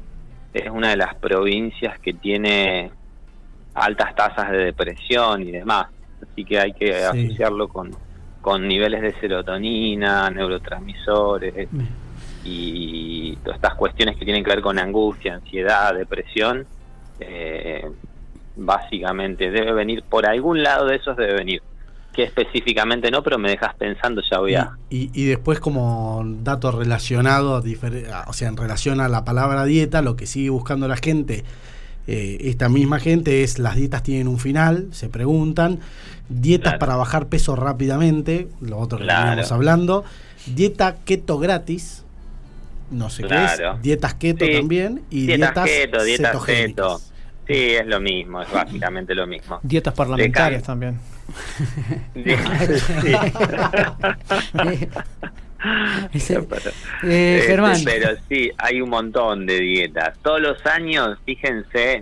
es 0.51 0.69
una 0.69 0.89
de 0.89 0.97
las 0.97 1.13
provincias 1.15 1.99
que 1.99 2.13
tiene 2.13 2.91
altas 3.75 4.15
tasas 4.15 4.49
de 4.51 4.57
depresión 4.57 5.43
y 5.43 5.51
demás, 5.51 5.85
así 6.21 6.43
que 6.43 6.59
hay 6.59 6.73
que 6.73 6.87
Sí. 6.93 7.03
asociarlo 7.03 7.67
con, 7.67 7.95
con 8.41 8.67
niveles 8.67 9.01
de 9.01 9.13
serotonina, 9.19 10.27
neurotransmisores 10.31 11.69
y 12.43 13.35
todas 13.37 13.57
estas 13.57 13.75
cuestiones 13.75 14.17
que 14.17 14.25
tienen 14.25 14.43
que 14.43 14.49
ver 14.51 14.61
con 14.61 14.79
angustia, 14.79 15.35
ansiedad, 15.35 15.93
depresión. 15.93 16.67
eh, 17.19 17.83
básicamente 18.59 19.49
debe 19.51 19.73
venir 19.73 20.03
por 20.03 20.25
algún 20.25 20.61
lado 20.63 20.85
de 20.87 20.95
esos 20.97 21.15
debe 21.17 21.33
venir 21.33 21.61
que 22.13 22.23
específicamente 22.23 23.11
no 23.11 23.21
pero 23.23 23.37
me 23.37 23.49
dejas 23.49 23.75
pensando 23.75 24.21
ya 24.29 24.39
voy 24.39 24.55
a 24.55 24.71
y, 24.89 25.09
y 25.13 25.25
después 25.25 25.59
como 25.59 26.23
dato 26.41 26.71
relacionado, 26.71 27.63
o 28.27 28.33
sea, 28.33 28.47
en 28.47 28.57
relación 28.57 28.99
a 29.01 29.07
la 29.07 29.23
palabra 29.23 29.65
dieta, 29.65 30.01
lo 30.01 30.15
que 30.15 30.25
sigue 30.25 30.49
buscando 30.49 30.87
la 30.87 30.97
gente, 30.97 31.43
eh, 32.07 32.37
esta 32.41 32.69
misma 32.69 32.99
gente, 32.99 33.43
es 33.43 33.59
las 33.59 33.75
dietas 33.75 34.01
tienen 34.01 34.27
un 34.27 34.39
final, 34.39 34.87
se 34.91 35.09
preguntan, 35.09 35.79
dietas 36.27 36.71
Claro. 36.73 36.79
para 36.79 36.95
bajar 36.95 37.27
peso 37.27 37.55
rápidamente, 37.55 38.47
lo 38.61 38.79
otro 38.79 38.97
que 38.97 39.03
Claro. 39.03 39.25
veníamos 39.29 39.51
hablando, 39.51 40.03
dieta 40.47 40.95
keto 41.05 41.37
gratis, 41.37 42.03
no 42.89 43.11
sé 43.11 43.23
qué 43.25 43.43
es, 43.45 43.61
dietas 43.83 44.15
keto 44.15 44.45
Sí. 44.45 44.53
también, 44.53 45.03
y 45.11 45.27
dietas 45.27 45.65
dietas 45.65 45.69
keto, 45.69 46.03
dietas 46.03 46.43
keto. 46.45 47.01
Sí, 47.49 47.73
es 47.73 47.87
lo 47.87 47.99
mismo, 47.99 48.43
es 48.43 48.51
básicamente 48.51 49.15
lo 49.15 49.25
mismo. 49.25 49.59
Dietas 49.63 49.95
parlamentarias 49.95 50.61
también. 50.63 50.99
Sí. 52.13 52.35
Este, 56.13 57.41
Germán. 57.45 57.75
Pero 57.83 58.15
sí, 58.29 58.49
hay 58.57 58.79
un 58.79 58.89
montón 58.89 59.45
de 59.45 59.59
dietas. 59.59 60.17
Todos 60.21 60.39
los 60.39 60.65
años, 60.65 61.17
fíjense, 61.25 61.99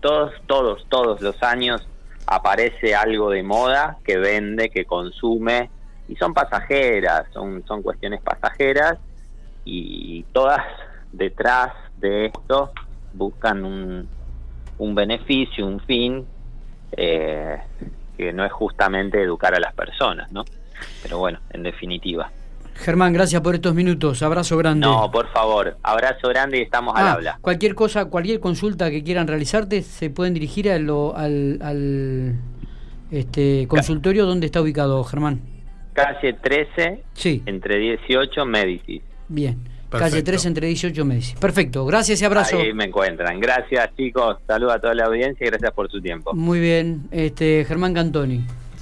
todos, 0.00 0.34
todos, 0.46 0.84
todos 0.90 1.22
los 1.22 1.42
años 1.42 1.88
aparece 2.26 2.94
algo 2.94 3.30
de 3.30 3.42
moda 3.42 3.96
que 4.04 4.18
vende, 4.18 4.68
que 4.68 4.84
consume, 4.84 5.70
y 6.08 6.16
son 6.16 6.34
pasajeras, 6.34 7.24
son, 7.32 7.64
son 7.66 7.82
cuestiones 7.82 8.20
pasajeras, 8.20 8.98
y 9.64 10.24
todas 10.32 10.62
detrás 11.10 11.72
de 11.96 12.26
esto 12.26 12.70
buscan 13.14 13.64
un, 13.64 14.08
un 14.80 14.94
beneficio, 14.94 15.66
un 15.66 15.78
fin, 15.80 16.24
eh, 16.96 17.56
que 18.16 18.32
no 18.32 18.44
es 18.44 18.52
justamente 18.52 19.22
educar 19.22 19.54
a 19.54 19.60
las 19.60 19.74
personas, 19.74 20.32
¿no? 20.32 20.44
Pero 21.02 21.18
bueno, 21.18 21.38
en 21.50 21.62
definitiva. 21.62 22.30
Germán, 22.74 23.12
gracias 23.12 23.42
por 23.42 23.54
estos 23.54 23.74
minutos. 23.74 24.22
Abrazo 24.22 24.56
grande. 24.56 24.86
No, 24.86 25.10
por 25.10 25.28
favor, 25.32 25.76
abrazo 25.82 26.28
grande 26.28 26.58
y 26.58 26.62
estamos 26.62 26.96
al 26.96 27.06
Ah, 27.06 27.12
habla. 27.12 27.38
Cualquier 27.42 27.74
cosa, 27.74 28.06
cualquier 28.06 28.40
consulta 28.40 28.90
que 28.90 29.04
quieran 29.04 29.26
realizarte, 29.26 29.82
se 29.82 30.08
pueden 30.08 30.32
dirigir 30.32 30.70
a 30.70 30.78
lo- 30.78 31.14
al, 31.14 31.58
al, 31.62 32.36
este, 33.10 33.66
consultorio 33.68 34.24
donde 34.24 34.46
está 34.46 34.62
ubicado, 34.62 35.04
Germán. 35.04 35.40
Calle 35.92 36.32
13, 36.32 37.02
Sí, 37.12 37.42
entre 37.44 37.76
18, 37.78 38.46
Médicis. 38.46 39.02
bien. 39.28 39.58
Calle 39.98 40.22
Perfecto. 40.22 40.30
3 40.30 40.46
entre 40.46 40.66
18 40.68 41.04
meses. 41.04 41.34
Perfecto, 41.40 41.84
gracias 41.84 42.22
y 42.22 42.24
abrazo. 42.24 42.56
Ahí 42.56 42.72
me 42.72 42.84
encuentran. 42.84 43.40
Gracias, 43.40 43.90
chicos. 43.96 44.36
Saludos 44.46 44.74
a 44.76 44.78
toda 44.80 44.94
la 44.94 45.04
audiencia 45.06 45.46
y 45.46 45.50
gracias 45.50 45.72
por 45.72 45.90
su 45.90 46.00
tiempo. 46.00 46.32
Muy 46.34 46.60
bien, 46.60 47.08
este 47.10 47.64
Germán 47.66 47.94
Cantoni. 47.94 48.44